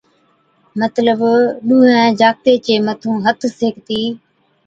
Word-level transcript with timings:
مطلب 0.81 1.19
ڏُونَھين 1.67 2.07
جاکَتي 2.19 2.53
چي 2.65 2.75
مَٿُون 2.85 3.15
ھٿ 3.25 3.39
سيڪتِي 3.59 4.03